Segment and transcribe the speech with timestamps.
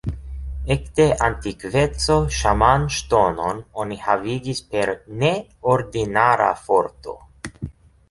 [0.75, 5.33] Ekde antikveco Ŝaman-ŝtonon oni havigis per ne
[5.77, 7.21] ordinara forto.